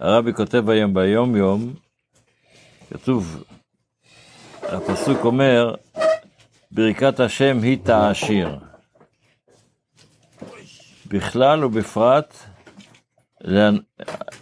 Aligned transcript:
הרבי 0.00 0.32
כותב 0.32 0.70
היום 0.70 0.94
ביום 0.94 1.36
יום, 1.36 1.72
כתוב, 2.90 3.44
הפסוק 4.62 5.24
אומר, 5.24 5.74
ברכת 6.70 7.20
השם 7.20 7.58
היא 7.62 7.78
תעשיר. 7.82 8.58
בכלל 11.08 11.64
ובפרט, 11.64 12.36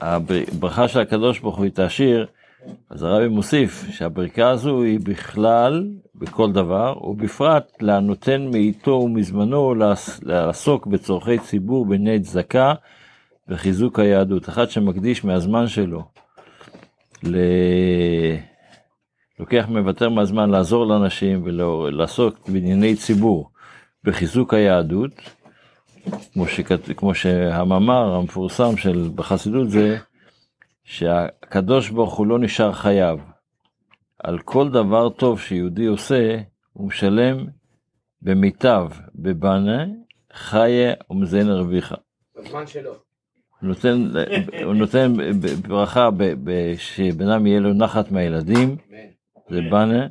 הברכה 0.00 0.88
של 0.88 1.00
הקדוש 1.00 1.38
ברוך 1.38 1.56
הוא 1.56 1.64
היא 1.64 1.72
תעשיר, 1.72 2.26
אז 2.90 3.02
הרבי 3.02 3.28
מוסיף 3.28 3.84
שהברכה 3.90 4.50
הזו 4.50 4.82
היא 4.82 5.00
בכלל, 5.02 5.88
בכל 6.14 6.52
דבר, 6.52 7.06
ובפרט 7.06 7.82
לנותן 7.82 8.48
מאיתו 8.52 8.90
ומזמנו 8.90 9.74
לעסוק 10.22 10.86
בצורכי 10.86 11.38
ציבור 11.38 11.86
בענייני 11.86 12.20
צדקה 12.20 12.74
וחיזוק 13.48 13.98
היהדות. 13.98 14.48
אחד 14.48 14.70
שמקדיש 14.70 15.24
מהזמן 15.24 15.66
שלו, 15.66 16.02
ל... 17.22 17.36
לוקח, 19.38 19.64
מוותר 19.68 20.08
מהזמן 20.08 20.50
לעזור 20.50 20.86
לאנשים 20.86 21.42
ולעסוק 21.44 22.48
בענייני 22.48 22.96
ציבור 22.96 23.50
בחיזוק 24.04 24.54
היהדות, 24.54 25.10
כמו, 26.32 26.48
שכת... 26.48 26.80
כמו 26.96 27.14
שהמאמר 27.14 28.14
המפורסם 28.14 28.76
של 28.76 29.08
בחסידות 29.14 29.70
זה 29.70 29.98
שהקדוש 30.84 31.90
ברוך 31.90 32.14
הוא 32.14 32.26
לא 32.26 32.38
נשאר 32.38 32.72
חייב. 32.72 33.20
על 34.18 34.38
כל 34.38 34.70
דבר 34.70 35.08
טוב 35.08 35.40
שיהודי 35.40 35.86
עושה, 35.86 36.38
הוא 36.72 36.88
משלם 36.88 37.46
במיטב, 38.22 38.88
בבנה, 39.14 39.84
חיה 40.32 40.94
ומזיין 41.10 41.48
הרוויחה. 41.48 41.94
בזמן 42.36 42.66
שלו. 42.66 43.03
נותן, 43.64 44.10
הוא 44.64 44.74
נותן 44.74 45.12
ברכה 45.68 46.08
שבן 46.76 47.28
אדם 47.28 47.46
יהיה 47.46 47.60
לו 47.60 47.72
נחת 47.72 48.12
מהילדים, 48.12 48.76
זה 49.50 49.60
בנה, 49.70 50.06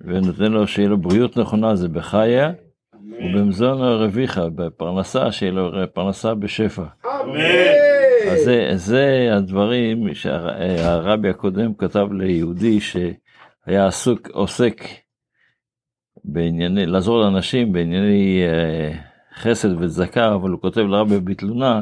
ונותן 0.00 0.52
לו 0.52 0.66
שיהיה 0.66 0.88
לו 0.88 0.98
בריאות 0.98 1.36
נכונה, 1.36 1.76
זה 1.76 1.88
בחיה, 1.88 2.52
ובמזון 2.94 3.82
הרוויחה, 3.82 4.48
בפרנסה, 4.48 5.32
שיהיה 5.32 5.52
לו 5.52 5.70
פרנסה 5.94 6.34
בשפע. 6.34 6.84
אז 8.32 8.44
זה, 8.44 8.70
זה 8.74 9.28
הדברים 9.32 10.14
שהרבי 10.14 11.28
הקודם 11.28 11.74
כתב 11.74 12.08
ליהודי 12.12 12.80
שהיה 12.80 13.86
עסוק, 13.86 14.28
עוסק 14.28 14.84
בענייני, 16.24 16.86
לעזור 16.86 17.20
לאנשים 17.20 17.72
בענייני 17.72 18.42
אה, 18.46 18.92
חסד 19.34 19.82
וצדקה, 19.82 20.34
אבל 20.34 20.50
הוא 20.50 20.60
כותב 20.60 20.80
לרבי 20.80 21.20
בתלונה, 21.20 21.80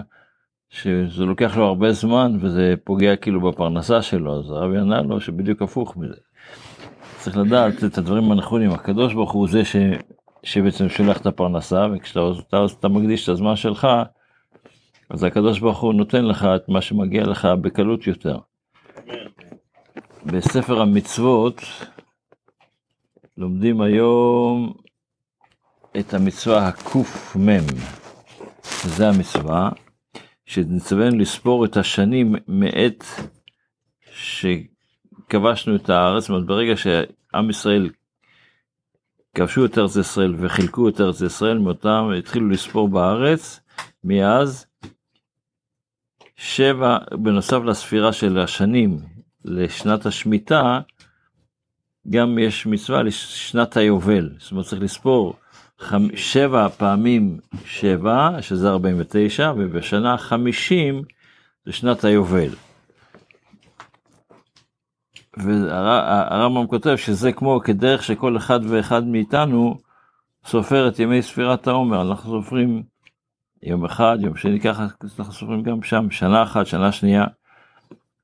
שזה 0.71 1.25
לוקח 1.25 1.57
לו 1.57 1.65
הרבה 1.65 1.93
זמן 1.93 2.37
וזה 2.41 2.75
פוגע 2.85 3.17
כאילו 3.17 3.41
בפרנסה 3.41 4.03
שלו, 4.03 4.39
אז 4.39 4.51
הרבי 4.51 4.79
ענה 4.79 5.03
לו 5.03 5.21
שבדיוק 5.21 5.63
הפוך 5.63 5.97
מזה. 5.97 6.15
צריך 7.19 7.37
לדעת 7.37 7.85
את 7.85 7.99
הדברים 7.99 8.33
הנכונים, 8.33 8.71
הקדוש 8.71 9.15
ברוך 9.15 9.33
הוא 9.33 9.49
זה 9.49 9.65
ש, 9.65 9.77
שבעצם 10.43 10.89
שולח 10.89 11.21
את 11.21 11.27
הפרנסה, 11.27 11.87
וכשאתה 11.93 12.21
אתה, 12.49 12.65
אתה 12.79 12.89
מקדיש 12.89 13.25
את 13.25 13.29
הזמן 13.29 13.57
שלך, 13.57 13.89
אז 15.11 15.25
הקדוש 15.25 15.59
ברוך 15.59 15.81
הוא 15.81 15.95
נותן 15.95 16.25
לך 16.25 16.45
את 16.57 16.69
מה 16.69 16.81
שמגיע 16.81 17.23
לך 17.23 17.49
בקלות 17.61 18.07
יותר. 18.07 18.39
בספר 20.27 20.81
המצוות 20.81 21.63
לומדים 23.37 23.81
היום 23.81 24.73
את 25.99 26.15
המצווה 26.15 26.69
הקמ, 26.69 27.03
שזה 28.65 29.09
המצווה, 29.09 29.71
שנצווינו 30.51 31.19
לספור 31.19 31.65
את 31.65 31.77
השנים 31.77 32.35
מעת 32.49 33.05
שכבשנו 34.13 35.77
את 35.77 35.91
הארץ, 35.91 36.23
זאת 36.23 36.31
אומרת 36.31 36.47
ברגע 36.47 36.77
שעם 36.77 37.51
ישראל 37.51 37.91
כבשו 39.35 39.65
את 39.65 39.79
ארץ 39.79 39.97
ישראל 39.97 40.35
וחילקו 40.39 40.89
את 40.89 41.01
ארץ 41.01 41.21
ישראל, 41.21 41.59
מאותם 41.59 42.11
התחילו 42.19 42.49
לספור 42.49 42.89
בארץ, 42.89 43.61
מאז 44.05 44.67
שבע, 46.37 46.99
בנוסף 47.11 47.59
לספירה 47.65 48.13
של 48.13 48.39
השנים 48.39 48.99
לשנת 49.45 50.07
השמיטה, 50.07 50.81
גם 52.11 52.39
יש 52.39 52.67
מצווה 52.67 53.03
לשנת 53.03 53.77
היובל, 53.77 54.31
זאת 54.39 54.53
אומרת 54.53 54.67
צריך 54.67 54.83
לספור. 54.83 55.35
שבע 56.15 56.69
פעמים 56.69 57.39
שבע, 57.65 58.31
שזה 58.41 58.71
49, 58.71 59.53
ובשנה 59.57 60.17
חמישים 60.17 61.03
זה 61.67 61.73
שנת 61.73 62.05
היובל. 62.05 62.51
והרמב"ם 65.37 66.67
כותב 66.67 66.97
שזה 66.97 67.33
כמו 67.33 67.61
כדרך 67.65 68.03
שכל 68.03 68.37
אחד 68.37 68.61
ואחד 68.69 69.07
מאיתנו 69.07 69.77
סופר 70.45 70.89
את 70.89 70.99
ימי 70.99 71.23
ספירת 71.23 71.67
העומר, 71.67 72.03
אנחנו 72.11 72.43
סופרים 72.43 72.83
יום 73.63 73.85
אחד, 73.85 74.19
יום 74.21 74.37
שני, 74.37 74.61
ככה 74.61 74.83
אנחנו 74.83 75.33
סופרים 75.33 75.63
גם 75.63 75.83
שם, 75.83 76.11
שנה 76.11 76.43
אחת, 76.43 76.67
שנה 76.67 76.93
שנייה. 76.93 77.25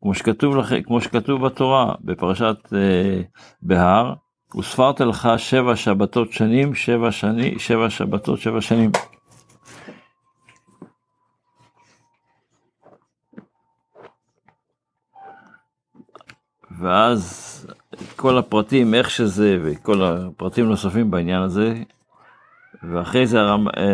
כמו 0.02 0.14
שכתוב, 0.14 0.56
לכם, 0.56 0.82
כמו 0.82 1.00
שכתוב 1.00 1.46
בתורה, 1.46 1.94
בפרשת 2.00 2.56
אה, 2.74 3.20
בהר, 3.62 4.14
וספרת 4.56 5.00
לך 5.00 5.28
שבע 5.36 5.76
שבתות 5.76 6.32
שנים, 6.32 6.74
שבע, 6.74 7.12
שני, 7.12 7.58
שבע 7.58 7.90
שבתות, 7.90 8.40
שבע 8.40 8.60
שנים. 8.60 8.90
ואז 16.80 17.66
כל 18.16 18.38
הפרטים, 18.38 18.94
איך 18.94 19.10
שזה, 19.10 19.58
וכל 19.64 20.04
הפרטים 20.04 20.64
נוספים 20.64 21.10
בעניין 21.10 21.42
הזה, 21.42 21.74
ואחרי 22.82 23.26
זה 23.26 23.38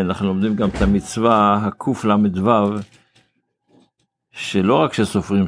אנחנו 0.00 0.26
לומדים 0.26 0.56
גם 0.56 0.68
את 0.68 0.82
המצווה 0.82 1.60
הקל"ו, 1.62 2.74
שלא 4.32 4.74
רק 4.74 4.92
שסופרים 4.92 5.44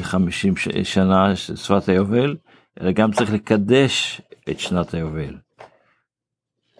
50 0.00 0.54
שנה, 0.82 1.36
שפת 1.36 1.88
היובל, 1.88 2.36
אלא 2.80 2.92
גם 2.92 3.12
צריך 3.12 3.32
לקדש 3.32 4.22
את 4.50 4.60
שנת 4.60 4.94
היובל. 4.94 5.34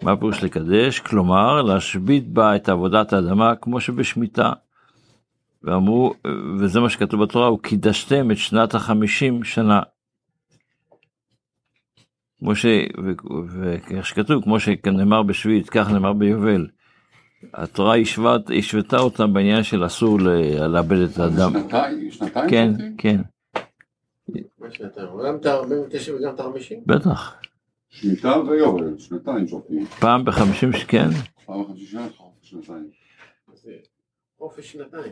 מה 0.01 0.11
הפירוש 0.11 0.43
לקדש? 0.43 0.99
כלומר, 0.99 1.61
להשבית 1.61 2.27
בה 2.27 2.55
את 2.55 2.69
עבודת 2.69 3.13
האדמה 3.13 3.55
כמו 3.55 3.81
שבשמיטה. 3.81 4.53
ואמרו, 5.63 6.13
וזה 6.59 6.79
מה 6.79 6.89
שכתוב 6.89 7.23
בתורה, 7.23 7.53
וקידשתם 7.53 8.31
את 8.31 8.37
שנת 8.37 8.75
החמישים 8.75 9.43
שנה. 9.43 9.81
כמו 12.39 12.55
ש... 12.55 12.65
וכך 13.47 14.05
שכתוב, 14.05 14.43
כמו 14.43 14.59
שנאמר 14.59 15.23
בשביעית, 15.23 15.69
כך 15.69 15.89
נאמר 15.91 16.13
ביובל. 16.13 16.67
התורה 17.53 17.95
השוותה 18.57 18.97
אותם 18.97 19.33
בעניין 19.33 19.63
של 19.63 19.85
אסור 19.85 20.19
לאבד 20.69 20.97
את 20.97 21.19
האדם. 21.19 21.51
שנתיים? 21.53 22.11
שנתיים? 22.11 22.49
כן, 22.49 22.71
כן. 22.97 23.21
גם 25.25 25.35
את 25.35 25.45
ה-49 25.45 26.11
וגם 26.11 26.35
את 26.35 26.39
ה-50? 26.39 26.75
בטח. 26.85 27.35
שמיטה 27.89 28.39
ויובל, 28.39 28.97
שנתיים 28.97 29.47
שופטים. 29.47 29.85
פעם 29.85 30.25
בחמישים, 30.25 30.71
כן. 30.87 31.09
פעם 31.45 31.63
בחצי 31.63 31.85
שנה, 31.85 32.07
שנתיים. 32.41 32.89
זה 33.63 33.71
חופש 34.37 34.71
שנתיים. 34.71 35.11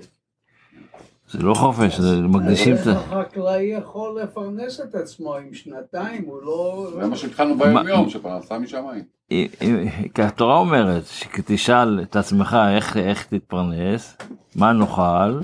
זה 1.30 1.40
לא 1.40 1.54
חופש, 1.54 2.00
זה 2.00 2.22
מקדישים 2.22 2.76
את 2.76 2.88
ה... 2.88 2.90
איך 2.90 3.14
החקלאי 3.14 3.64
יכול 3.64 4.22
לפרנס 4.22 4.82
את 4.82 4.96
עצמו 4.96 5.36
עם 5.36 5.54
שנתיים, 5.54 6.26
הוא 6.26 6.42
לא... 6.42 6.88
זה 6.96 7.08
מה 7.08 7.16
שהתחלנו 7.16 7.58
ביום 7.58 7.88
יום, 7.88 8.10
שפרנסה 8.10 8.60
משמיים. 8.60 9.04
כי 10.14 10.22
התורה 10.22 10.58
אומרת, 10.58 11.06
שתשאל 11.06 12.00
את 12.02 12.16
עצמך 12.16 12.58
איך, 12.96 13.26
תתפרנס, 13.26 14.18
מה 14.56 14.74
נאכל, 14.74 15.40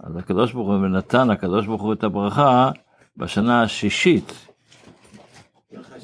אז 0.00 0.16
הקדוש 0.16 0.52
ברוך 0.52 0.68
הוא 0.68 0.76
נתן 0.76 1.30
הקדוש 1.30 1.66
ברוך 1.66 1.82
הוא 1.82 1.92
את 1.92 2.04
הברכה 2.04 2.70
בשנה 3.16 3.62
השישית. 3.62 4.47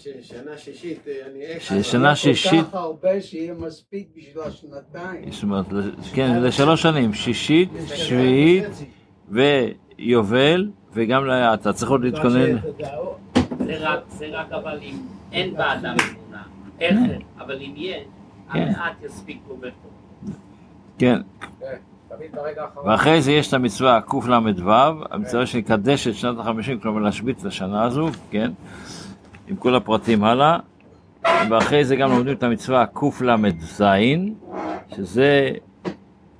ששנה 0.05 0.57
שישית, 0.57 0.99
אני... 1.31 1.41
איך- 1.43 1.63
ששנה 1.63 2.17
שישית, 2.17 2.51
כל 2.65 2.67
כך 2.67 2.75
הרבה 2.75 3.21
שיהיה 3.21 3.55
מספיק 3.55 4.09
בשביל 4.17 4.43
השנתיים. 4.43 5.31
זאת 5.33 5.43
אומרת, 5.43 5.67
כן, 6.15 6.43
לשלוש 6.43 6.83
שנים, 6.83 7.15
שישית, 7.15 7.69
שביעית 7.95 8.65
ויובל, 9.29 10.71
וגם 10.93 11.25
אתה 11.55 11.73
צריך 11.73 11.91
עוד 11.91 12.05
להתכונן. 12.05 12.57
זה 13.67 13.77
רק, 13.81 14.01
זה 14.09 14.27
רק 14.33 14.53
אבל 14.53 14.79
אם 14.83 14.97
אין 15.33 15.55
באדם 15.55 15.97
אמונה, 16.01 16.43
איך, 16.81 16.97
אבל 17.39 17.57
אם 17.61 17.73
יש, 17.77 18.03
כן. 18.53 18.59
המעט 18.59 19.03
יספיק 19.05 19.39
לו 19.49 19.57
בטוב. 19.57 20.35
כן, 20.99 21.21
האחרון. 22.57 22.89
ואחרי 22.89 23.23
זה 23.23 23.33
יש 23.33 23.49
את 23.49 23.55
המצווה 23.55 24.01
קל"ו, 24.01 24.71
המצווה 25.11 25.47
שנקדש 25.47 26.09
את 26.09 26.15
שנת 26.15 26.39
החמישים, 26.39 26.81
כלומר 26.81 27.01
להשבית 27.01 27.41
את 27.41 27.45
השנה 27.47 27.85
הזו, 27.85 28.09
כן, 28.31 28.51
עם 29.49 29.57
כל 29.57 29.75
הפרטים 29.75 30.25
הלאה, 30.25 30.59
ואחרי 31.51 31.85
זה 31.85 31.97
גם 31.97 32.11
לומדים 32.11 32.35
את 32.35 32.43
המצווה 32.43 32.87
קל"ז, 32.87 33.83
שזה, 34.97 35.51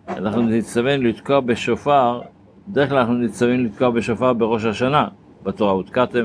אנחנו 0.09 0.43
נצטווינו 0.43 1.03
לתקוע 1.03 1.41
בשופר 1.41 2.21
בדרך 2.69 2.89
כלל 2.89 2.99
אנחנו 2.99 3.15
ניצבים 3.15 3.65
לתקוע 3.65 3.91
בשופר 3.91 4.33
בראש 4.33 4.65
השנה, 4.65 5.09
בתורה 5.43 5.73
הותקעתם, 5.73 6.25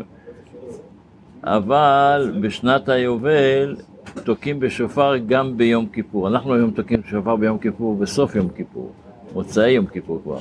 אבל 1.44 2.34
בשנת 2.42 2.90
היובל 2.90 3.76
תוקעים 4.24 4.60
בשופר 4.60 5.18
גם 5.18 5.58
ביום 5.58 5.88
כיפור. 5.88 6.28
אנחנו 6.28 6.54
היום 6.54 6.72
תוקעים 6.72 7.02
בשופר 7.02 7.36
ביום 7.36 7.58
כיפור 7.58 7.96
בסוף 7.96 8.36
יום 8.36 8.50
כיפור, 8.50 8.92
מוצאי 9.34 9.72
יום 9.72 9.86
כיפור 9.86 10.22
כבר. 10.24 10.40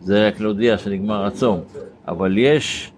זה 0.00 0.28
רק 0.28 0.40
להודיע 0.40 0.78
שנגמר 0.78 1.24
הצום. 1.24 1.60
אבל 2.08 2.38
יש, 2.38 2.92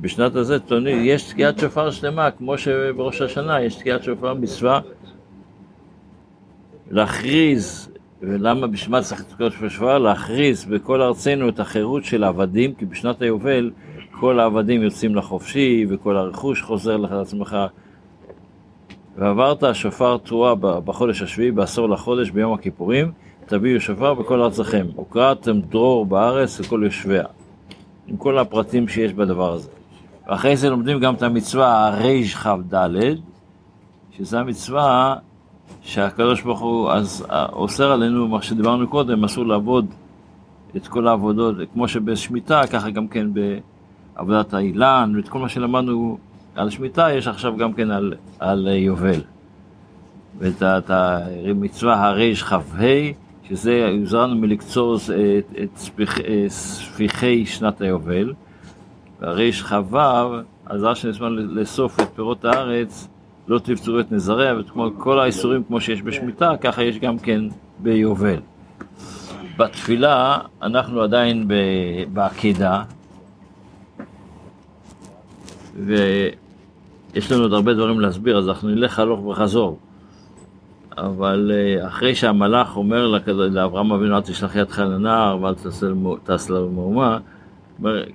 בשנת 0.00 0.34
הזה, 0.34 0.58
טוני, 0.58 0.90
יש 0.90 1.22
תקיעת 1.22 1.58
שופר 1.58 1.90
שלמה, 1.90 2.30
כמו 2.30 2.58
שבראש 2.58 3.20
השנה 3.20 3.60
יש 3.62 3.74
תקיעת 3.74 4.02
שופר 4.02 4.34
מצווה 4.34 4.80
להכריז, 6.90 7.90
ולמה 8.22 8.66
בשביל 8.66 8.90
מה 8.90 9.02
צריך 9.02 9.22
תקיעת 9.22 9.52
שופר? 9.52 9.98
להכריז 9.98 10.64
בכל 10.64 11.02
ארצנו 11.02 11.48
את 11.48 11.60
החירות 11.60 12.04
של 12.04 12.24
העבדים, 12.24 12.74
כי 12.74 12.84
בשנת 12.84 13.22
היובל 13.22 13.70
כל 14.10 14.40
העבדים 14.40 14.82
יוצאים 14.82 15.14
לחופשי, 15.14 15.86
וכל 15.88 16.16
הרכוש 16.16 16.62
חוזר 16.62 16.96
לך 16.96 17.10
לעצמך. 17.10 17.56
ועברת 19.16 19.64
שופר 19.72 20.16
תרועה 20.16 20.54
בחודש 20.54 21.22
השביעי, 21.22 21.50
בעשור 21.50 21.88
לחודש, 21.88 22.30
ביום 22.30 22.52
הכיפורים, 22.52 23.12
תביאו 23.46 23.80
שופר 23.80 24.14
בכל 24.14 24.42
ארצכם. 24.42 24.86
וקראתם 24.98 25.60
דרור 25.60 26.06
בארץ 26.06 26.60
לכל 26.60 26.82
יושביה. 26.84 27.24
עם 28.12 28.18
כל 28.18 28.38
הפרטים 28.38 28.88
שיש 28.88 29.12
בדבר 29.12 29.52
הזה. 29.52 29.68
ואחרי 30.28 30.56
זה 30.56 30.70
לומדים 30.70 31.00
גם 31.00 31.14
את 31.14 31.22
המצווה 31.22 31.86
הרכ"ד, 31.86 32.94
שזו 34.10 34.38
המצווה 34.38 35.16
שהקדוש 35.82 36.42
ברוך 36.42 36.60
הוא 36.60 36.90
אז 36.90 37.26
אה, 37.30 37.46
אוסר 37.52 37.92
עלינו, 37.92 38.28
מה 38.28 38.42
שדיברנו 38.42 38.88
קודם, 38.88 39.24
אסור 39.24 39.46
לעבוד 39.46 39.86
את 40.76 40.88
כל 40.88 41.08
העבודות, 41.08 41.56
כמו 41.72 41.88
שבשמיטה, 41.88 42.66
ככה 42.66 42.90
גם 42.90 43.08
כן 43.08 43.26
בעבודת 43.32 44.54
האילן, 44.54 45.12
ואת 45.16 45.28
כל 45.28 45.38
מה 45.38 45.48
שלמדנו 45.48 46.18
על 46.54 46.70
שמיטה, 46.70 47.12
יש 47.12 47.28
עכשיו 47.28 47.56
גם 47.56 47.72
כן 47.72 47.90
על, 47.90 48.14
על 48.38 48.68
יובל. 48.68 49.20
ואת 50.38 50.90
המצווה 50.90 52.08
הרכ"ה, 52.08 52.58
שזה 53.52 53.72
יוזר 53.72 54.26
לנו 54.26 54.36
מלקצור 54.36 54.96
את, 54.96 55.54
את 55.62 55.76
ספיח, 55.76 56.20
אה, 56.20 56.44
ספיחי 56.48 57.46
שנת 57.46 57.80
היובל. 57.80 58.32
והרכ"ו, 59.20 59.96
עזר 60.66 60.94
שנשמע 60.94 61.28
לאסוף 61.28 62.00
את 62.00 62.08
פירות 62.14 62.44
הארץ, 62.44 63.08
לא 63.48 63.58
תבצרו 63.58 64.00
את 64.00 64.12
נזריה, 64.12 64.56
ואת 64.56 64.70
כל- 64.98 65.18
האיסורים 65.20 65.64
כמו 65.64 65.80
שיש 65.80 66.02
בשמיטה, 66.02 66.52
ככה 66.60 66.82
יש 66.82 66.98
גם 66.98 67.18
כן 67.18 67.40
ביובל. 67.78 68.40
בתפילה 69.56 70.38
אנחנו 70.62 71.00
עדיין 71.00 71.48
בעקידה, 72.12 72.82
ויש 75.76 77.32
לנו 77.32 77.42
עוד 77.42 77.52
הרבה 77.52 77.74
דברים 77.74 78.00
להסביר, 78.00 78.38
אז 78.38 78.48
אנחנו 78.48 78.68
נלך 78.68 78.98
הלוך 78.98 79.26
וחזור. 79.26 79.78
אבל 80.98 81.52
אה, 81.54 81.86
אחרי 81.86 82.14
שהמלאך 82.14 82.76
אומר 82.76 83.06
לאברהם 83.26 83.92
אבינו, 83.92 84.16
אל 84.16 84.20
תשלח 84.20 84.56
ידך 84.56 84.78
לנער 84.78 85.38
ואל 85.42 85.54
תעשה 86.24 86.54
לו 86.54 86.70
מהומה, 86.70 87.18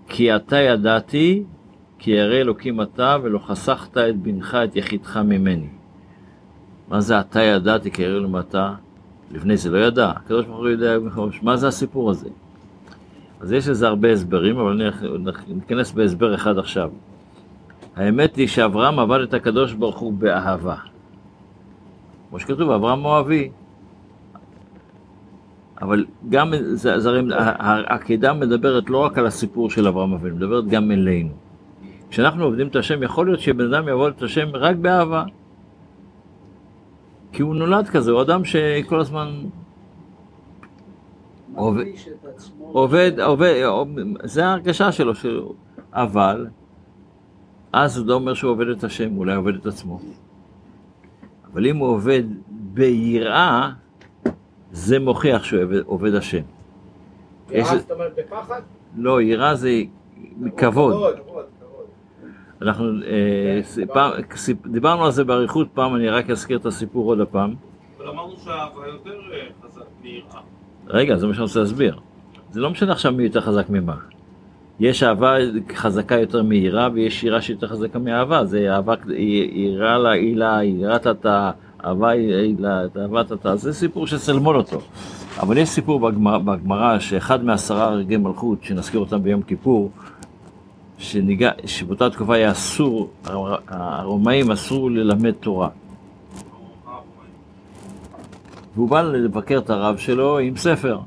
כי 0.07 0.35
אתה 0.35 0.57
ידעתי, 0.57 1.44
כי 2.00 2.12
ירא 2.12 2.35
אלוקים 2.35 2.81
אתה, 2.81 3.18
ולא 3.24 3.39
חסכת 3.39 3.97
את 3.97 4.18
בנך, 4.18 4.57
את 4.63 4.75
יחידך 4.75 5.18
ממני. 5.18 5.68
מה 6.88 7.01
זה 7.01 7.19
אתה 7.19 7.41
ידעתי, 7.41 7.91
כי 7.91 8.01
ירא 8.01 8.18
אלוקים 8.18 8.39
אתה? 8.39 8.74
לפני 9.31 9.57
זה 9.57 9.69
לא 9.69 9.77
ידע, 9.77 10.09
הקדוש 10.09 10.45
ברוך 10.45 10.59
הוא 10.59 10.69
יודע. 10.69 10.97
מה 11.41 11.57
זה 11.57 11.68
הסיפור 11.68 12.09
הזה? 12.09 12.29
אז 13.39 13.51
יש 13.51 13.68
לזה 13.68 13.88
הרבה 13.88 14.12
הסברים, 14.12 14.57
אבל 14.57 14.91
ניכנס 15.47 15.91
בהסבר 15.91 16.35
אחד 16.35 16.57
עכשיו. 16.57 16.89
האמת 17.95 18.35
היא 18.35 18.47
שאברהם 18.47 19.00
עבד 19.00 19.19
את 19.19 19.33
הקדוש 19.33 19.74
ברוך 19.74 19.97
הוא 19.97 20.13
באהבה. 20.13 20.75
כמו 22.29 22.39
שכתוב, 22.39 22.69
אברהם 22.71 23.00
מואבי. 23.00 23.50
אבל 25.81 26.06
גם, 26.29 26.53
זה, 26.74 27.00
זה, 27.00 27.09
הרי 27.09 27.33
ה- 27.33 27.38
ה- 27.39 27.91
העקידה 27.94 28.33
מדברת 28.33 28.89
לא 28.89 28.97
רק 28.97 29.18
על 29.18 29.25
הסיפור 29.25 29.69
של 29.69 29.88
אברהם 29.88 30.13
אבינו, 30.13 30.35
מדברת 30.35 30.68
גם 30.68 30.91
אלינו. 30.91 31.29
כשאנחנו 32.09 32.44
עובדים 32.44 32.68
את 32.68 32.75
השם, 32.75 33.03
יכול 33.03 33.25
להיות 33.25 33.39
שבן 33.39 33.74
אדם 33.74 33.88
יעבוד 33.88 34.13
את 34.18 34.21
השם 34.24 34.47
רק 34.53 34.75
באהבה. 34.75 35.24
כי 37.31 37.41
הוא 37.41 37.56
נולד 37.56 37.88
כזה, 37.88 38.12
הוא 38.12 38.21
אדם 38.21 38.45
שכל 38.45 39.00
הזמן 39.00 39.29
עובד- 41.56 41.85
עצמו. 42.35 42.65
עובד, 42.65 43.12
עובד, 43.19 43.63
זה 44.24 44.45
ההרגשה 44.45 44.91
שלו. 44.91 45.13
אבל, 45.94 46.47
אז 47.74 47.94
זה 47.94 48.03
לא 48.03 48.13
אומר 48.13 48.33
שהוא 48.33 48.51
עובד 48.51 48.68
את 48.68 48.83
השם, 48.83 49.18
אולי 49.18 49.35
עובד 49.35 49.56
את 49.56 49.65
עצמו. 49.65 50.00
אבל 51.53 51.65
אם 51.67 51.77
הוא 51.77 51.88
עובד 51.88 52.23
ביראה, 52.49 53.69
זה 54.71 54.99
מוכיח 54.99 55.44
שהוא 55.44 55.63
עובד, 55.63 55.79
עובד 55.85 56.15
השם. 56.15 56.38
יש- 56.38 56.44
יראה, 57.67 57.77
זאת 57.77 57.91
אומרת 57.91 58.11
בפחד? 58.17 58.61
לא, 58.97 59.21
יראה 59.21 59.55
זה 59.55 59.69
כבוד. 60.57 60.94
כבוד, 60.94 61.15
כבוד, 61.15 61.45
כבוד. 61.59 61.85
אנחנו 62.61 62.85
אה, 63.03 63.59
סיפ- 64.35 64.67
דיברנו 64.67 65.05
על 65.05 65.11
זה 65.11 65.23
באריכות 65.23 65.67
פעם, 65.73 65.95
אני 65.95 66.09
רק 66.09 66.29
אזכיר 66.29 66.57
את 66.57 66.65
הסיפור 66.65 67.05
עוד 67.09 67.19
הפעם. 67.19 67.55
אבל 67.97 68.07
אמרנו 68.09 68.35
שהאהבה 68.38 68.88
יותר 68.88 69.19
אה, 69.33 69.47
חזק 69.67 69.81
מיראה. 70.03 70.41
רגע, 70.88 71.17
זה 71.17 71.27
מה 71.27 71.33
שאני 71.33 71.43
רוצה 71.43 71.59
להסביר. 71.59 72.00
זה 72.51 72.59
לא 72.59 72.69
משנה 72.69 72.91
עכשיו 72.91 73.11
מי 73.13 73.23
יותר 73.23 73.41
חזק 73.41 73.69
ממה. 73.69 73.95
יש 74.79 75.03
אהבה 75.03 75.35
חזקה 75.75 76.15
יותר 76.19 76.44
מיראה, 76.44 76.89
ויש 76.94 77.24
יראה 77.24 77.41
שיותר 77.41 77.68
חזקה 77.68 78.00
מאהבה. 78.00 78.45
זה 78.45 78.75
אהבה, 78.75 78.94
יראה 79.53 79.97
לעילה, 79.97 80.63
יראת 80.63 81.07
אתה, 81.07 81.51
אהבה 81.85 82.12
עילה, 82.12 82.81
אהבת. 83.01 83.31
זה 83.56 83.74
סיפור 83.74 84.07
של 84.07 84.18
סלמון 84.18 84.56
אותו. 84.56 84.79
אבל 85.39 85.57
יש 85.57 85.69
סיפור 85.69 86.09
בגמרא, 86.39 87.00
שאחד 87.00 87.44
מעשרה 87.44 87.89
רגעי 87.89 88.18
מלכות, 88.18 88.63
שנזכיר 88.63 89.00
אותם 89.00 89.24
ביום 89.24 89.41
כיפור, 89.41 89.91
שניגע, 90.97 91.51
שבאותה 91.65 92.09
תקופה 92.09 92.35
היה 92.35 92.51
אסור, 92.51 93.09
הר- 93.25 93.57
הרומאים 93.68 94.51
אסור 94.51 94.91
ללמד 94.91 95.31
תורה. 95.31 95.69
והוא 98.75 98.89
בא 98.89 99.01
לבקר 99.01 99.57
את 99.57 99.69
הרב 99.69 99.97
שלו 99.97 100.38
עם 100.39 100.57
ספר. 100.57 100.97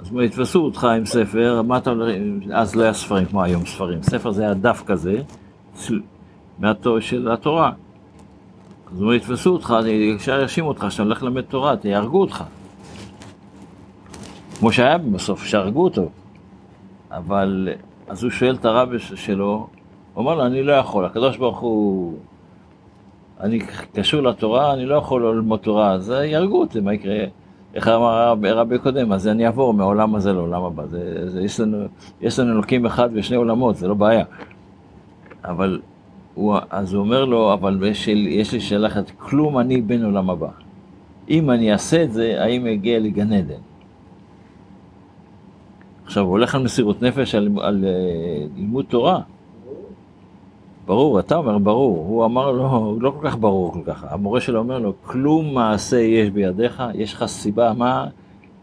אז 0.00 0.10
יתפסו 0.24 0.64
אותך 0.64 0.84
עם 0.84 1.06
ספר, 1.06 1.62
מה 1.62 1.78
אתה 1.78 1.90
הולך, 1.90 2.14
אז 2.52 2.76
לא 2.76 2.82
היה 2.82 2.92
ספרים 2.92 3.26
כמו 3.26 3.42
היום 3.42 3.66
ספרים, 3.66 4.02
ספר 4.02 4.30
זה 4.30 4.42
היה 4.42 4.54
דף 4.54 4.82
כזה, 4.86 5.22
מהתור, 6.58 7.00
של 7.00 7.30
התורה. 7.30 7.72
אז 8.92 9.02
אומר, 9.02 9.14
יתפסו 9.14 9.52
אותך, 9.52 9.74
ישר 9.86 10.40
יאשימו 10.40 10.68
אותך 10.68 10.86
שאתה 10.90 11.02
הולך 11.02 11.22
ללמד 11.22 11.40
תורה, 11.40 11.74
יהרגו 11.84 12.20
אותך. 12.20 12.44
כמו 14.58 14.72
שהיה 14.72 14.98
בסוף, 14.98 15.44
שהרגו 15.44 15.84
אותו. 15.84 16.08
אבל, 17.10 17.68
אז 18.08 18.22
הוא 18.22 18.30
שואל 18.30 18.54
את 18.54 18.64
הרב 18.64 18.98
שלו, 18.98 19.46
הוא 19.46 19.68
אומר 20.16 20.34
לו, 20.34 20.46
אני 20.46 20.62
לא 20.62 20.72
יכול, 20.72 21.04
הקדוש 21.04 21.36
ברוך 21.36 21.58
הוא, 21.58 22.18
אני 23.40 23.60
קשור 23.92 24.20
לתורה, 24.20 24.72
אני 24.74 24.86
לא 24.86 24.94
יכול 24.94 25.26
ללמוד 25.26 25.60
תורה, 25.60 25.92
אז 25.92 26.10
יהרגו 26.10 26.60
אותי, 26.60 26.80
מה 26.80 26.94
יקרה? 26.94 27.24
איך 27.74 27.88
אמר 27.88 28.06
הרב- 28.06 28.44
הרבי 28.44 28.78
קודם, 28.78 29.12
אז 29.12 29.28
אני 29.28 29.46
אעבור 29.46 29.74
מהעולם 29.74 30.14
הזה 30.14 30.32
לעולם 30.32 30.62
הבא. 30.62 30.86
זה, 30.86 31.30
זה, 31.30 31.42
יש, 31.42 31.60
לנו, 31.60 31.84
יש 32.20 32.38
לנו 32.38 32.52
אלוקים 32.52 32.86
אחד 32.86 33.08
ושני 33.12 33.36
עולמות, 33.36 33.76
זה 33.76 33.88
לא 33.88 33.94
בעיה. 33.94 34.24
אבל, 35.44 35.80
הוא, 36.34 36.56
אז 36.70 36.94
הוא 36.94 37.00
אומר 37.00 37.24
לו, 37.24 37.52
אבל 37.52 37.82
יש, 37.86 38.08
יש 38.08 38.52
לי 38.52 38.60
שאלה 38.60 38.86
אחת, 38.88 39.10
כלום 39.18 39.58
אני 39.58 39.80
בן 39.82 40.04
עולם 40.04 40.30
הבא. 40.30 40.48
אם 41.30 41.50
אני 41.50 41.72
אעשה 41.72 42.02
את 42.02 42.12
זה, 42.12 42.42
האם 42.42 42.66
אגיע 42.66 42.98
לגן 42.98 43.32
עדן? 43.32 43.60
עכשיו, 46.04 46.22
הוא 46.22 46.30
הולך 46.30 46.54
על 46.54 46.62
מסירות 46.62 47.02
נפש, 47.02 47.34
על, 47.34 47.48
על 47.62 47.84
אה, 47.84 48.46
לימוד 48.56 48.84
תורה. 48.88 49.20
ברור, 50.86 51.20
אתה 51.20 51.36
אומר 51.36 51.58
ברור, 51.58 52.06
הוא 52.08 52.24
אמר 52.24 52.50
לו, 52.50 52.96
לא 53.00 53.10
כל 53.20 53.28
כך 53.28 53.36
ברור 53.36 53.72
כל 53.72 53.80
כך, 53.86 54.04
המורה 54.08 54.40
שלו 54.40 54.58
אומר 54.58 54.78
לו, 54.78 54.92
כלום 55.02 55.54
מעשה 55.54 55.96
יש 55.96 56.30
בידיך, 56.30 56.82
יש 56.94 57.14
לך 57.14 57.26
סיבה, 57.26 57.72
מה, 57.72 58.06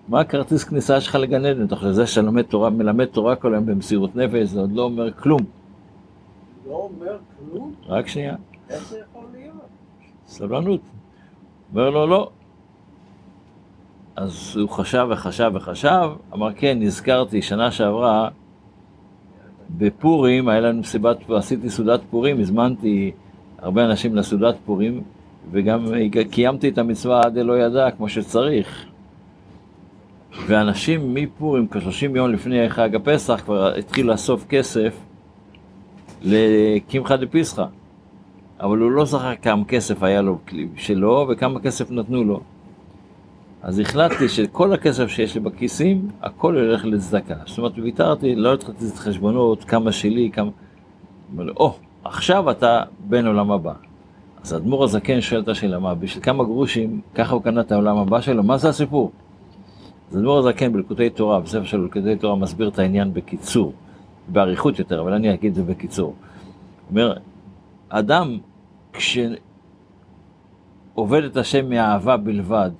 מה 0.08 0.20
הכרטיס 0.20 0.64
כניסה 0.64 1.02
שלך 1.02 1.16
לגן 1.16 1.46
עדן? 1.46 1.66
אתה 1.66 1.76
חושב, 1.76 1.92
זה 1.92 2.08
שאתה 2.08 2.22
לומד 2.22 2.42
תורה, 2.42 2.70
מלמד 2.70 3.06
תורה 3.06 3.36
כל 3.36 3.54
היום 3.54 3.66
במסירות 3.66 4.16
נפש, 4.16 4.50
זה 4.50 4.60
עוד 4.60 4.72
לא 4.72 4.84
אומר 4.84 5.12
כלום. 5.12 5.40
לא 6.68 6.74
אומר 6.74 7.18
כלום? 7.40 7.74
רק 7.88 8.08
שנייה, 8.08 8.36
איך 8.70 8.90
זה 8.90 9.00
יכול 9.10 9.24
להיות? 9.34 9.56
סבלנות. 10.28 10.82
אומר 11.72 11.90
לו, 11.90 12.08
לא. 12.08 12.30
אז 14.16 14.58
הוא 14.62 14.70
חשב 14.70 15.08
וחשב 15.10 15.52
וחשב, 15.54 16.10
אמר, 16.34 16.54
כן, 16.54 16.78
נזכרתי, 16.80 17.42
שנה 17.42 17.72
שעברה, 17.72 18.30
בפורים, 19.78 20.50
היה 20.50 20.60
לנו 20.60 20.80
מסיבת, 20.80 21.30
עשיתי 21.30 21.70
סעודת 21.70 22.02
פורים, 22.10 22.40
הזמנתי 22.40 23.12
הרבה 23.60 23.86
אנשים 23.86 24.16
לסעודת 24.16 24.56
פורים, 24.66 25.02
וגם 25.52 25.86
קיימתי 26.32 26.70
את 26.70 26.78
המצווה 26.78 27.22
עד 27.26 27.38
אלא 27.38 27.60
ידע, 27.60 27.92
כמו 27.92 28.10
שצריך. 28.10 28.86
ואנשים 30.48 31.14
מפורים, 31.14 31.68
כ-30 31.68 32.16
יום 32.16 32.32
לפני 32.32 32.70
חג 32.70 32.96
הפסח, 32.96 33.42
כבר 33.46 33.74
התחילו 33.78 34.08
לאסוף 34.08 34.46
כסף 34.50 34.96
לקמחא 36.22 37.16
דפסחא. 37.16 37.66
אבל 38.60 38.78
הוא 38.78 38.92
לא 38.92 39.06
זכר 39.06 39.36
כמה 39.36 39.66
כסף 39.66 40.04
היה 40.04 40.22
לו 40.22 40.38
שלו 40.76 41.28
וכמה 41.30 41.60
כסף 41.60 41.92
נתנו 41.92 42.24
לו. 42.24 42.40
אז 43.64 43.80
החלטתי 43.80 44.30
שכל 44.30 44.74
הכסף 44.74 45.08
שיש 45.08 45.36
לי 45.36 45.42
בכיסים, 45.42 46.10
הכל 46.22 46.56
ילך 46.60 46.86
לצדקה. 46.86 47.36
זאת 47.46 47.58
אומרת, 47.58 47.72
ויתרתי, 47.78 48.36
לא 48.36 48.54
התחלתי 48.54 48.86
את 48.88 48.98
חשבונות, 48.98 49.64
כמה 49.64 49.92
שלי, 49.92 50.30
כמה... 50.34 50.50
אומר 51.32 51.44
לו, 51.44 51.54
או, 51.58 51.76
עכשיו 52.04 52.52
אתה 52.52 52.84
בן 53.00 53.28
עולם 53.28 53.52
הבא. 53.52 53.74
אז 54.44 54.54
האדמו"ר 54.54 54.84
הזקן 54.84 55.22
שואל 55.22 55.42
את 55.42 55.48
השאלה, 55.48 55.80
מה, 55.80 55.96
בשביל 55.96 56.24
כמה 56.24 56.44
גרושים, 56.44 57.02
ככה 57.16 57.34
הוא 57.34 57.44
קנה 57.44 57.62
את 57.62 57.72
העולם 57.72 57.98
הבא 57.98 58.22
שלו? 58.22 58.44
מה 58.44 58.58
זה 58.58 58.70
הסיפור? 58.70 59.12
אז 60.10 60.16
האדמו"ר 60.16 60.38
הזקן 60.38 60.74
בלקוטי 60.74 61.10
תורה, 61.10 61.40
בספר 61.40 61.64
שלו 61.64 61.82
בלקוטי 61.82 62.16
תורה, 62.16 62.36
מסביר 62.36 62.68
את 62.68 62.80
העניין 62.80 63.14
בקיצור, 63.14 63.74
באריכות 64.28 64.80
יותר, 64.80 65.02
אבל 65.02 65.14
אני 65.14 65.34
אגיד 65.34 65.50
את 65.50 65.56
זה 65.56 65.64
בקיצור. 65.64 66.16
אומר, 66.90 67.14
אדם, 67.90 68.38
כשעובד 68.94 69.34
את 71.24 71.38
השם 71.38 71.70
מאהבה 71.70 72.18
בלבד, 72.18 72.72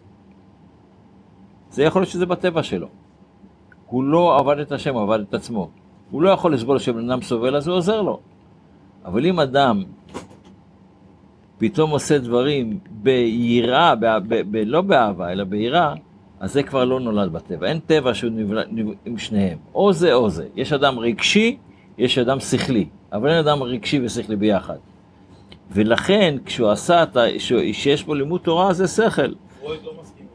זה 1.72 1.84
יכול 1.84 2.02
להיות 2.02 2.10
שזה 2.12 2.26
בטבע 2.26 2.64
שלו. 2.64 2.88
הוא 3.88 4.04
לא 4.04 4.40
עבד 4.40 4.60
את 4.60 4.72
השם, 4.72 4.94
הוא 4.94 5.02
עבד 5.02 5.20
את 5.20 5.34
עצמו. 5.34 5.70
הוא 6.12 6.22
לא 6.22 6.30
יכול 6.30 6.54
לסבול 6.54 6.80
שבן 6.80 7.10
אדם 7.10 7.22
סובל, 7.22 7.56
אז 7.56 7.68
הוא 7.68 7.78
עוזר 7.78 8.02
לו. 8.02 8.20
אבל 9.06 9.26
אם 9.26 9.40
אדם 9.40 9.84
פתאום 11.58 11.92
עושה 11.92 12.18
דברים 12.18 12.80
ביראה, 12.92 13.96
ב- 13.96 14.06
ב- 14.06 14.42
ב- 14.52 14.64
לא 14.66 14.82
באהבה, 14.82 15.32
אלא 15.32 15.44
ביראה, 15.44 15.94
אז 16.40 16.54
זה 16.54 16.64
כבר 16.64 16.86
לא 16.86 17.00
נולד 17.00 17.34
בטבע. 17.34 17.68
אין 17.68 17.80
טבע 17.80 18.14
שהוא 18.14 18.32
נבלע 18.32 18.62
עם 19.06 19.18
שניהם. 19.18 19.58
או 19.76 19.94
זה 19.94 20.14
או 20.14 20.30
זה. 20.30 20.48
יש 20.56 20.74
אדם 20.74 21.00
רגשי, 21.00 21.58
יש 21.98 22.18
אדם 22.18 22.40
שכלי. 22.40 22.88
אבל 23.14 23.30
אין 23.30 23.38
אדם 23.38 23.64
רגשי 23.64 24.06
ושכלי 24.06 24.36
ביחד. 24.36 24.78
ולכן, 25.72 26.36
כשהוא 26.46 26.70
עשה 26.70 27.04
את 27.04 27.18
ה... 27.18 27.22
שיש 27.74 28.04
בו 28.04 28.14
לימוד 28.14 28.42
תורה, 28.42 28.74
זה 28.74 28.88
שכל. 28.88 29.34
פרויד 29.62 29.80
לא 29.84 29.92
מסכים. 30.02 30.26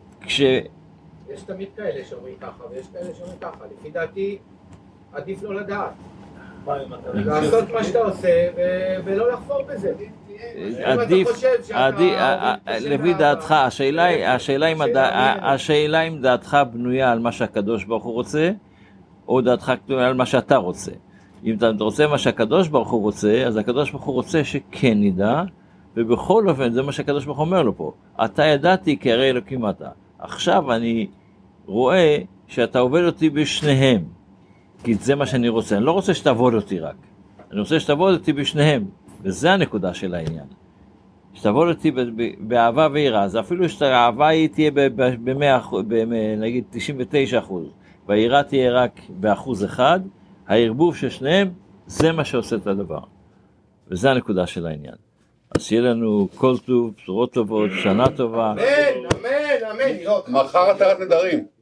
יש 1.37 1.43
תמיד 1.43 1.69
כאלה 1.77 2.05
שאומרים 2.05 2.35
ככה, 2.41 2.63
ויש 2.71 2.87
כאלה 2.93 3.15
שאומרים 3.15 3.39
ככה. 3.41 3.65
לפי 3.79 3.91
דעתי, 3.91 4.39
עדיף 5.13 5.43
לא 5.43 5.55
לדעת. 5.55 5.91
לעשות 7.15 7.71
מה 7.71 7.85
שאתה 7.85 7.99
עושה, 7.99 8.49
ו- 8.57 9.01
ולא 9.05 9.33
לחפור 9.33 9.63
בזה. 9.69 9.93
עדיף, 10.85 11.29
חושב 11.33 11.49
שאתה 11.65 11.87
עדיף, 11.87 12.01
עובד 12.01 12.19
ה- 12.21 12.53
ה- 12.53 12.77
בשם 12.77 12.91
לפי 12.91 13.15
דעתך, 13.15 13.53
השאלה 13.53 14.05
היא. 14.05 14.25
השאלה 15.45 16.03
אם 16.03 16.19
דעתך 16.21 16.57
בנויה 16.73 17.13
על 17.13 17.19
מה 17.19 17.33
שהקדוש 17.33 17.85
ברוך 17.85 18.05
הוא 18.05 18.13
רוצה, 18.15 18.51
או 19.29 19.41
דעתך 19.41 19.73
בנויה 19.89 20.07
על 20.09 20.15
מה 20.15 20.27
שאתה 20.27 20.57
רוצה. 20.57 20.93
אם 21.45 21.55
אתה 21.57 21.71
רוצה 21.81 22.07
מה 22.07 22.19
שהקדוש 22.19 22.69
ברוך 22.69 22.91
הוא 22.91 23.03
רוצה, 23.03 23.43
אז 23.47 23.57
הקדוש 23.57 23.91
ברוך 23.91 24.05
הוא 24.05 24.15
רוצה 24.15 24.45
שכן 24.45 24.95
נדע, 25.01 25.43
ובכל 25.97 26.49
אופן 26.49 26.73
זה 26.73 26.83
מה 26.83 26.93
שהקדוש 26.93 27.25
ברוך 27.25 27.39
הוא 27.39 27.45
אומר 27.45 27.63
לו 27.63 27.77
פה. 27.77 27.93
אתה 28.25 28.45
ידעתי 28.45 28.97
כי 28.99 29.13
הרי 29.13 29.31
אלוקים 29.31 29.69
אתה. 29.69 29.89
עכשיו 30.19 30.73
אני 30.73 31.07
רואה 31.67 32.19
שאתה 32.47 32.79
עובד 32.79 33.03
אותי 33.03 33.31
בשניהם, 33.31 34.05
כי 34.85 34.95
זה 34.95 35.15
מה 35.15 35.27
שאני 35.27 35.49
רוצה. 35.49 35.77
אני 35.77 35.85
לא 35.85 35.93
רוצה 35.93 36.15
שתעבוד 36.15 36.55
אותי 36.55 36.81
רק, 36.81 36.97
אני 37.53 37.61
רוצה 37.61 37.81
שתעבוד 37.81 38.15
אותי 38.15 38.33
בשניהם, 38.33 38.85
וזה 39.23 39.53
הנקודה 39.53 39.95
של 39.95 40.15
העניין. 40.15 40.47
שתעבוד 41.35 41.69
אותי 41.69 41.93
באהבה 42.39 42.89
ויראה, 42.93 43.23
אז 43.23 43.37
אפילו 43.37 43.69
שהאהבה 43.69 44.29
היא 44.29 44.49
תהיה 44.49 44.71
ב-100, 44.71 45.67
נגיד 46.39 46.65
99 46.71 47.39
אחוז, 47.39 47.67
והיראה 48.09 48.43
תהיה 48.43 48.73
רק 48.73 49.01
באחוז 49.09 49.65
אחד, 49.65 50.01
הערבוב 50.47 50.97
של 50.97 51.11
שניהם, 51.11 51.51
זה 51.87 52.13
מה 52.13 52.25
שעושה 52.25 52.57
את 52.57 52.67
הדבר. 52.67 53.01
וזה 53.91 54.11
הנקודה 54.11 54.47
של 54.47 54.67
העניין. 54.67 54.95
אז 55.57 55.63
שיהיה 55.63 55.83
לנו 55.83 56.29
כל 56.35 56.59
טוב, 56.59 56.93
בשורות 56.97 57.33
טובות, 57.33 57.71
שנה 57.83 58.09
טובה. 58.17 58.53
אמן, 58.53 58.61
אמן, 59.15 59.71
אמן. 59.71 60.33
מחר 60.33 60.71
התרת 60.71 61.01
נדרים. 61.01 61.56